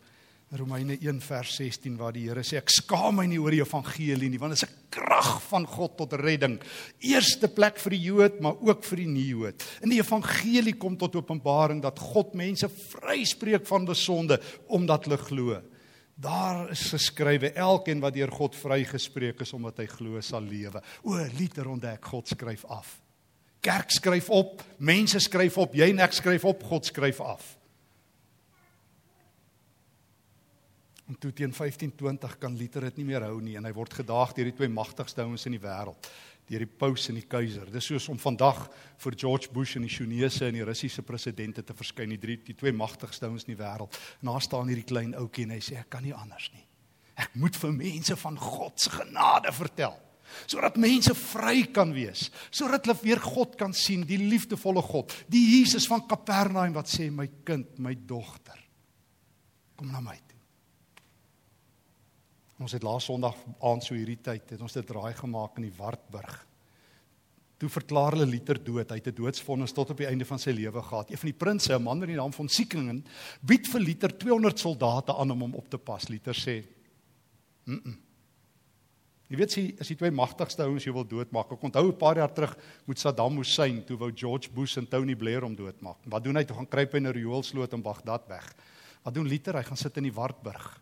[0.54, 4.30] Romeine 1 vers 16 waar die Here sê ek skaam my nie oor die evangelie
[4.30, 6.60] nie want dit is 'n krag van God tot redding.
[7.02, 9.64] Eerste plek vir die Jood maar ook vir die nie-Jood.
[9.82, 15.73] In die evangelie kom tot openbaring dat God mense vryspreek van besonde omdat hulle glo.
[16.24, 20.80] Daar is geskrywe elkeen wat deur God vrygespreek is omdat hy glo sal lewe.
[21.04, 22.96] O, liter ontdek God skryf af.
[23.64, 27.44] Kerk skryf op, mense skryf op, jy en ek skryf op, God skryf af.
[31.12, 34.32] En toe teen 1520 kan liter dit nie meer hou nie en hy word gedaag
[34.36, 36.08] deur die twee magtigste ouens in die wêreld
[36.50, 37.70] deur die paus en die keiser.
[37.72, 38.66] Dis soos om vandag
[39.04, 42.56] vir George Bush en die Chinese en die Russiese presidente te verskyn, die drie die
[42.58, 43.96] twee magtigste ouens in die wêreld.
[44.22, 46.66] Na staan hierdie klein ouetjie en hy sê ek kan nie anders nie.
[47.20, 50.00] Ek moet vir mense van God se genade vertel
[50.50, 55.44] sodat mense vry kan wees, sodat hulle weer God kan sien, die liefdevolle God, die
[55.60, 58.58] Jesus van Kapernaum wat sê my kind, my dogter,
[59.78, 60.16] kom na my.
[60.18, 60.43] Toe.
[62.62, 65.78] Ons het laas Sondag aand so hierdie tyd het ons dit draai gemaak in die
[65.78, 66.36] Wartburg.
[67.58, 68.90] Toe verklaar hulle Liter dood.
[68.90, 71.10] Hy het 'n doodsvonnis tot op die einde van sy lewe gehad.
[71.10, 73.06] Een van die prinses, 'n man met die naam van Siekingen,
[73.42, 76.10] bied vir Liter 200 soldate aan om hom op te pas.
[76.10, 76.66] Liter sê:
[77.66, 77.98] "Mm." -mm.
[79.30, 81.52] Jy weet sy as die twee magtigste ouens jou wil doodmaak.
[81.52, 85.16] Ek onthou 'n paar jaar terug met Saddam Hussein toe wou George Bush en Tony
[85.16, 85.98] Blair hom doodmaak.
[86.06, 86.44] Wat doen hy?
[86.44, 88.54] Toe gaan kruip hy in 'n rioolsloot in Bagdad weg.
[89.04, 89.56] Wat doen Liter?
[89.56, 90.82] Hy gaan sit in die Wartburg.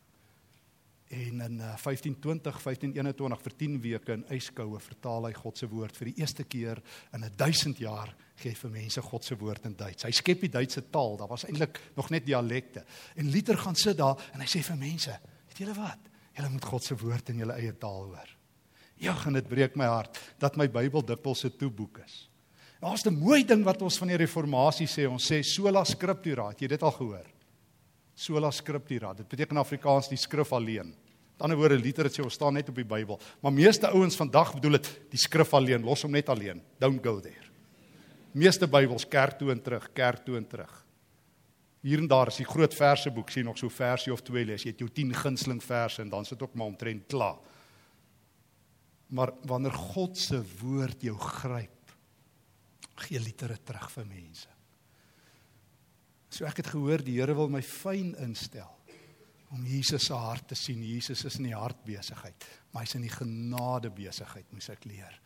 [1.11, 5.97] En in 1520, uh, 1521 vir 10 weke in yskoue vertaal hy God se woord
[5.99, 6.79] vir die eerste keer
[7.11, 10.03] in 'n 1000 jaar gee vir mense God se woord in Duits.
[10.07, 11.17] Hy skep die Duitse taal.
[11.17, 12.85] Daar was eintlik nog net dialekte.
[13.15, 15.99] En Luther gaan sit daar en hy sê vir mense, weet julle wat?
[16.37, 18.37] Julle moet God se woord in julle eie taal hoor.
[18.95, 22.29] Ja, en dit breek my hart dat my Bybel dikwels 'n toeboek is.
[22.79, 25.07] Daar's 'n mooi ding wat ons van die reformatie sê.
[25.09, 26.49] Ons sê sola scriptura.
[26.49, 27.25] Het jy dit al gehoor?
[28.15, 29.13] Sola scriptura.
[29.13, 30.95] Dit beteken in Afrikaans die skrif alleen.
[31.41, 33.17] Met ander woorde, liter dit sê ons staan net op die Bybel.
[33.41, 36.59] Maar meeste ouens vandag bedoel dit die skrif alleen, los hom net alleen.
[36.77, 37.47] Don't go there.
[38.37, 40.75] Meeste Bybels kerk toe en terug, kerk toe en terug.
[41.81, 44.67] Hier en daar is die groot verseboek sien nog so versie of twee lees.
[44.67, 47.39] Jy het jou 10 gunsteling verse en dan sit ook maar omtrent klaar.
[49.09, 51.95] Maar wanneer God se woord jou gryp,
[53.07, 54.53] gee litere terug vir mense.
[56.29, 58.69] So ek het gehoor die Here wil my fyn instel
[59.51, 60.83] om Jesus se hart te sien.
[60.83, 65.17] Jesus is in die hartbesigheid, maar hy's in die genade besigheid, moet ek leer.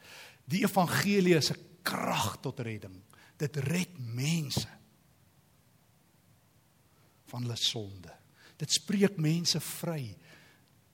[0.49, 3.01] Die evangelie is 'n krag tot redding.
[3.38, 4.67] Dit red mense
[7.25, 8.13] van hulle sonde.
[8.57, 10.15] Dit spreek mense vry.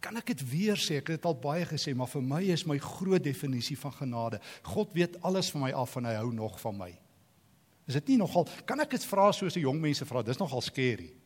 [0.01, 0.97] Kan ek dit weer sê?
[0.97, 4.39] Ek het dit al baie gesê, maar vir my is my groot definisie van genade.
[4.63, 6.99] God weet alles van my af en hy hou nog van my.
[7.87, 10.23] Is dit nie nogal kan ek dit vra soos 'n jong mense vra?
[10.23, 11.20] Dis nogal skerry.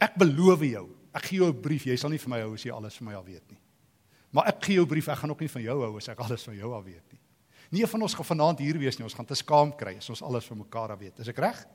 [0.00, 2.64] Ek beloof jou, ek gee jou 'n brief, jy sal nie vir my hou as
[2.64, 3.60] jy alles van my al weet nie.
[4.32, 6.18] Maar ek gee jou 'n brief, ek gaan ook nie van jou hou as ek
[6.18, 7.20] alles van jou al weet nie.
[7.70, 10.22] Nie van ons gaan vanaand hier wees nie, ons gaan te skaam kry as ons
[10.22, 11.18] alles van mekaar af weet.
[11.18, 11.66] Is ek reg?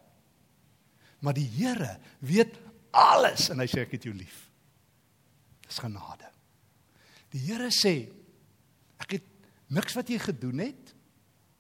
[1.22, 2.60] Maar die Here weet
[2.92, 4.50] alles en hy sê ek het jou lief.
[5.66, 6.28] Dis genade.
[7.32, 8.12] Die Here sê
[9.00, 9.24] ek het
[9.68, 10.94] niks wat jy gedoen het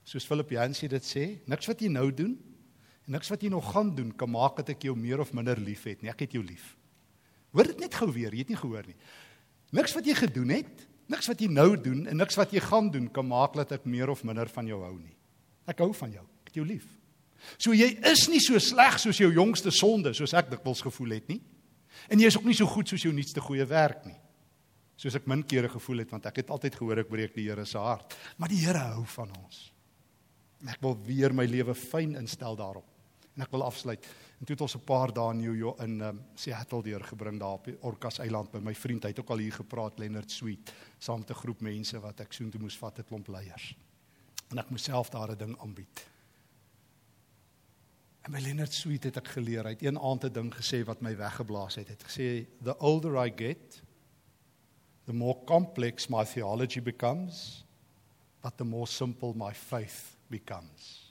[0.05, 2.35] soos Philip Yancey dit sê, niks wat jy nou doen
[3.05, 5.59] en niks wat jy nog gaan doen kan maak dat ek jou meer of minder
[5.61, 6.09] liefhet nie.
[6.09, 6.73] Ek het jou lief.
[7.55, 8.97] Hoor dit net gou weer, jy het nie gehoor nie.
[9.75, 12.89] Niks wat jy gedoen het, niks wat jy nou doen en niks wat jy gaan
[12.91, 15.13] doen kan maak dat ek meer of minder van jou hou nie.
[15.69, 16.25] Ek hou van jou.
[16.43, 16.85] Ek het jou lief.
[17.61, 21.29] So jy is nie so sleg soos jou jongste sonde, soos ek dikwels gevoel het
[21.29, 21.39] nie.
[22.11, 24.17] En jy is ook nie so goed soos jou nuutste goeie werk nie.
[24.99, 27.65] Soos ek min kere gevoel het want ek het altyd gehoor ek breek die Here
[27.67, 29.61] se hart, maar die Here hou van ons.
[30.63, 32.94] En ek wil weer my lewe fyn instel daarop.
[33.35, 34.05] En ek wil afsluit.
[34.39, 37.59] En toe het ons 'n paar dae in New York in um, Seattle deurgebring daar
[37.59, 39.03] op Orcas eiland by my vriend.
[39.03, 42.33] Hy het ook al hier gepraat Leonard Sweet saam met 'n groep mense wat ek
[42.33, 43.75] soontoe moes vat 'n klomp leiers.
[44.49, 46.07] En ek myself daar 'n ding aanbied.
[48.21, 49.63] En by Leonard Sweet het ek geleer.
[49.63, 51.87] Hy het een aand 'n ding gesê wat my weggeblaas het.
[51.87, 53.83] Hy het gesê the older I get
[55.05, 57.65] the more complex my theology becomes
[58.41, 61.04] but the more simple my faith becomes.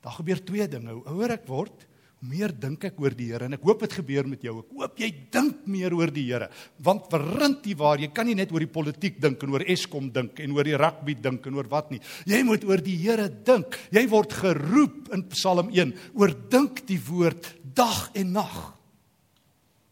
[0.00, 0.94] Daar gebeur twee dinge.
[0.96, 1.84] Hoe ouer ek word,
[2.20, 4.54] hoe meer dink ek oor die Here en ek hoop dit gebeur met jou.
[4.62, 6.50] Ek hoop jy dink meer oor die Here.
[6.84, 10.10] Want verrint jy waar, jy kan nie net oor die politiek dink en oor Eskom
[10.12, 12.00] dink en oor die rugby dink en oor wat nie.
[12.28, 13.76] Jy moet oor die Here dink.
[13.92, 18.60] Jy word geroep in Psalm 1, oordink die woord dag en nag.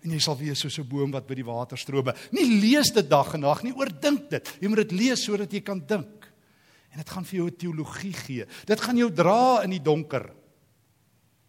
[0.06, 2.14] En jy sal wees soos 'n boom wat by die waterstrome.
[2.32, 4.56] Nie lees dit dag en nag nie, oordink dit.
[4.60, 6.17] Jy moet dit lees sodat jy kan dink.
[6.92, 8.46] En dit gaan vir jou 'n teologie gee.
[8.64, 10.32] Dit gaan jou dra in die donker.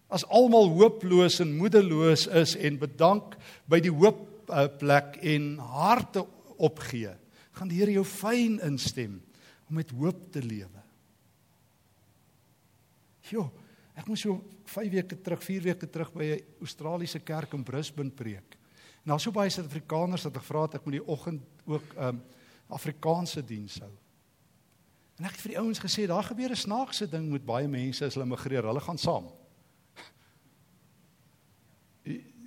[0.10, 6.26] As almal hooploos en moedeloos is en bedank by die hoop uh, plek en harte
[6.58, 7.14] opgee,
[7.52, 9.22] gaan die Here jou fyn instem
[9.70, 10.82] om met hoop te lewe.
[13.30, 13.52] Jo,
[13.94, 18.10] ek moes so 5 weke terug, 4 weke terug by 'n Australiese kerk in Brisbane
[18.10, 18.58] preek.
[19.06, 22.22] En daar so baie Suid-Afrikaners het gevra dat ek moet die oggend ook um
[22.70, 23.92] Afrikaanse diens hou.
[25.20, 28.06] En ek het vir die ouens gesê daar gebeur 'n snaakse ding met baie mense
[28.06, 29.28] as hulle migreer, hulle gaan saam.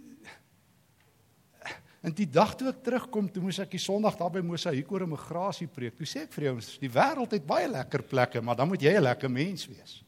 [2.02, 5.02] En die dag toe ek terugkom, toe moes ek die Sondag daar by Mosaïek oor
[5.02, 5.94] immigrasie preek.
[5.94, 8.82] Toe sê ek vir die ouens, die wêreld het baie lekker plekke, maar dan moet
[8.82, 10.02] jy 'n lekker mens wees.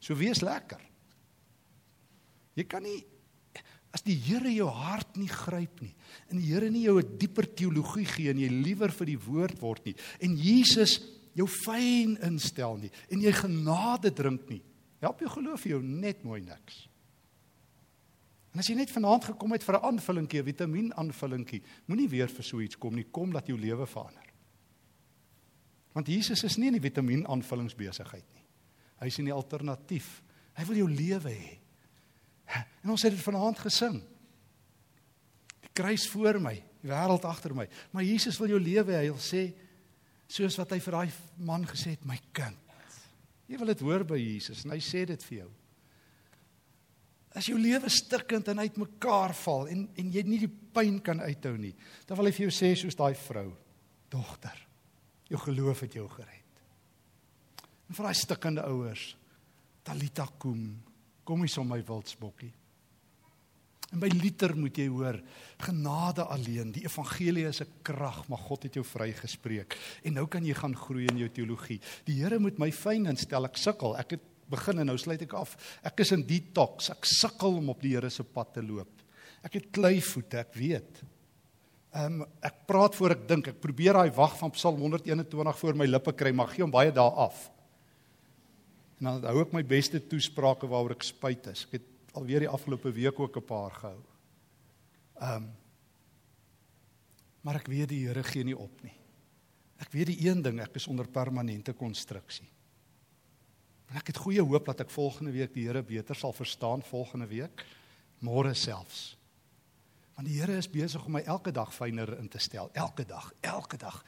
[0.00, 0.80] So wees lekker.
[2.54, 3.04] Jy kan nie
[3.96, 5.94] as die Here jou hart nie gryp nie
[6.30, 9.60] en die Here nie jou 'n dieper teologie gee en jy liewer vir die woord
[9.60, 14.62] word nie en Jesus jou fyn instel nie en jy genade drink nie.
[15.04, 16.86] Help jou geloof jou net mooi niks.
[18.56, 22.44] En as jy net vanaand gekom het vir 'n aanvullingkie, vitamien aanvullingkie, moenie weer vir
[22.44, 24.24] so iets kom nie, kom dat jou lewe verander.
[25.92, 28.44] Want Jesus is nie in die vitamien aanvullingsbesigheid nie.
[29.00, 30.22] Hy is in die alternatief.
[30.54, 31.58] Hy wil jou lewe hê.
[32.82, 34.02] En ons het dit vanaand gesing.
[35.60, 37.68] Die kruis voor my, die wêreld agter my.
[37.92, 39.02] Maar Jesus wil jou lewe hê.
[39.04, 39.42] Hy wil sê
[40.28, 41.10] soos wat hy vir daai
[41.46, 42.58] man gesê het, my kind.
[43.46, 45.50] Jy wil dit hoor by Jesus en hy sê dit vir jou.
[47.36, 51.54] As jou lewe stikkend en uitmekaar val en en jy nie die pyn kan uithou
[51.60, 51.74] nie,
[52.08, 53.50] dan wil hy vir jou sê soos daai vrou,
[54.10, 54.56] dogter,
[55.28, 56.62] jou geloof het jou gered.
[57.86, 59.14] En vir daai stikkende ouers,
[59.86, 60.62] Talita kum,
[61.22, 62.50] kom hier som my wildsbokkie.
[63.96, 65.16] En by liter moet jy hoor,
[65.64, 69.76] genade alleen, die evangelie is 'n krag, maar God het jou vrygespreek.
[70.04, 71.80] En nou kan jy gaan groei in jou teologie.
[72.04, 73.44] Die Here moet my fyn instel.
[73.46, 73.96] Ek sukkel.
[73.96, 75.56] Ek het begin en nou sluit ek af.
[75.82, 76.90] Ek is in detox.
[76.90, 79.02] Ek sukkel om op die Here se pad te loop.
[79.42, 81.02] Ek het kleivoete, ek weet.
[81.94, 83.48] Ehm um, ek praat voor ek dink.
[83.48, 86.92] Ek probeer daai wag van Psalm 121 voor my lippe kry, maar gee hom baie
[86.92, 87.50] dae af.
[88.98, 91.64] En dan hou ek my beste toesprake waaroor ek spyt is.
[91.64, 94.02] Ek het alweer die afgelope week ook 'n paar gehou.
[95.20, 95.54] Ehm um,
[97.46, 98.94] Maar ek weet die Here gee nie op nie.
[99.78, 102.48] Ek weet die een ding, ek is onder permanente konstruksie.
[103.86, 107.28] En ek het goeie hoop dat ek volgende week die Here beter sal verstaan volgende
[107.30, 107.62] week,
[108.18, 109.15] môre selfs.
[110.16, 113.26] Want die Here is besig om my elke dag fyner in te stel, elke dag,
[113.44, 113.98] elke dag.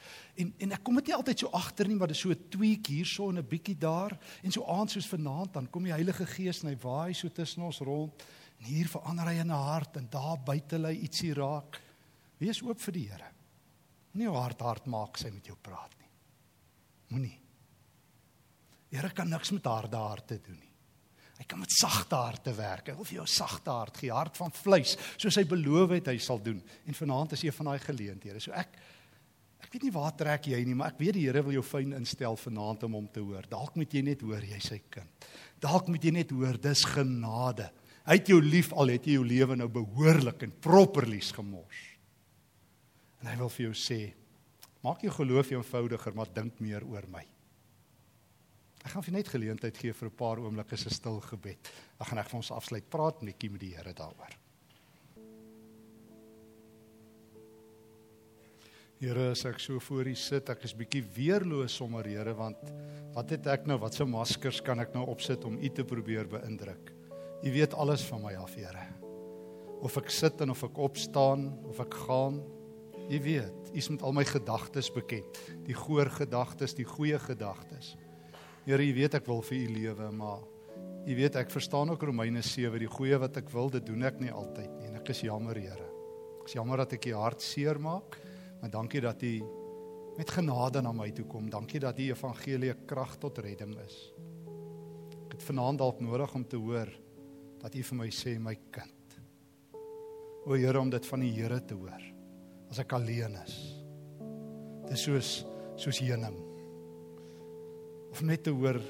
[0.40, 2.48] En en ek kom dit nie altyd so agter nie, maar dit is so 'n
[2.48, 6.26] tweak hierso en 'n bietjie daar en so aand soos vanaand dan kom die Heilige
[6.26, 8.12] Gees en hy waai so tussen ons rond
[8.58, 11.78] en hier verander hy in 'n hart en daar buite lê ietsie raak.
[12.38, 13.30] Wees oop vir die Here.
[14.14, 16.08] Nie jou hart hard maak sy met jou praat nie.
[17.08, 17.40] Moenie.
[18.90, 20.67] Die Here kan niks met harde harte doen nie.
[21.38, 22.90] Hy kan met sagte harte werk.
[22.90, 26.16] Hy wil vir jou sagte hart gee, hart van vleis, soos hy beloof het hy
[26.22, 26.58] sal doen.
[26.86, 28.42] En vanaand is een van daai geleenthede.
[28.42, 28.80] So ek
[29.58, 31.90] Ek weet nie waar trek jy nie, maar ek weet die Here wil jou fyn
[31.98, 33.44] instel vanaand om hom te hoor.
[33.50, 35.26] Dalk moet jy net hoor jy sy kind.
[35.60, 37.66] Dalk moet jy net hoor dis genade.
[38.08, 41.82] Hy het jou lief al het jy jou lewe nou behoorlik en properlies gemors.
[43.20, 43.98] En hy wil vir jou sê,
[44.86, 47.26] maak jou geloof eenvoudiger, maar dink meer oor my.
[48.88, 51.68] Ek gaan vir net geleentheid gee vir 'n paar oomblikke se stil gebed.
[51.98, 54.32] Dan gaan ek vir ons afsluit praat netjie met die Here daaroor.
[58.98, 62.56] Here, as ek so voor U sit, ek is bietjie weerloos sommer, Here, want
[63.12, 66.24] wat het ek nou, wat se maskers kan ek nou opsit om U te probeer
[66.24, 66.90] beïndruk?
[67.44, 68.88] U weet alles van my af, Here.
[69.82, 72.42] Of ek sit en of ek opstaan, of ek gaan,
[73.10, 77.98] U weet, U is met al my gedagtes bekend, die goeie gedagtes, die goeie gedagtes.
[78.68, 80.42] Here, U weet ek wil vir U lewe, maar
[81.08, 84.18] U weet ek verstaan ook Romeine 7, die goeie wat ek wil, dit doen ek
[84.20, 84.90] nie altyd nie.
[84.90, 85.86] En ek is jammer, Here.
[86.42, 88.18] Ek is jammer dat ek U hart seermaak,
[88.60, 89.30] maar dankie dat U
[90.18, 91.46] met genade na my toe kom.
[91.48, 93.96] Dankie dat die evangelie krag tot redding is.
[95.22, 96.92] Ek het vanaand dalk nodig om te hoor
[97.62, 99.16] dat U vir my sê my kind.
[100.44, 102.04] O Here om dit van die Here te hoor
[102.68, 103.56] as ek alleen is.
[104.92, 105.32] Dis soos
[105.80, 106.47] soos heuning.
[108.18, 108.80] Of net te hoor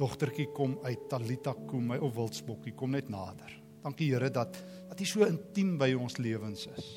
[0.00, 3.52] dogtertjie kom uit Talita kom my of wildsbokkie kom net nader.
[3.84, 6.88] Dankie Here dat dat U so intiem by ons lewens is.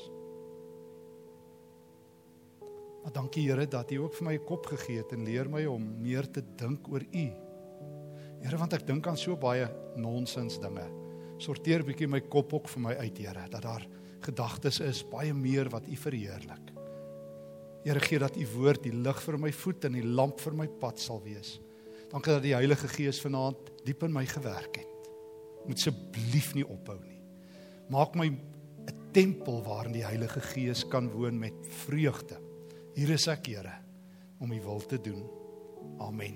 [3.04, 5.64] Maar dankie Here dat U ook vir my 'n kop gegee het en leer my
[5.70, 7.26] om meer te dink oor U.
[8.42, 10.90] Here want ek dink aan so baie nonsens dinge.
[11.38, 13.86] Sorteer bietjie my kop ook vir my uit Here dat daar
[14.20, 16.74] gedagtes is baie meer wat U verheerlik.
[17.86, 20.66] Here gee dat U woord die lig vir my voet en die lamp vir my
[20.80, 21.60] pad sal wees.
[22.10, 25.10] Dankie dat die Heilige Gees vanaand diep in my gewerk het.
[25.68, 27.20] Moet asseblief nie ophou nie.
[27.94, 31.54] Maak my 'n tempel waarin die Heilige Gees kan woon met
[31.86, 32.40] vreugde.
[32.94, 33.78] Hier is ek, Here,
[34.40, 35.22] om U wil te doen.
[35.98, 36.34] Amen.